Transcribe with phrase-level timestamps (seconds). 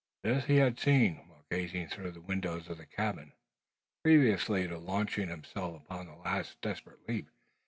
[0.23, 3.33] This he had seen, while gazing through the windows of the cabin,
[4.03, 7.29] previous to launching himself upon that last desperate leap.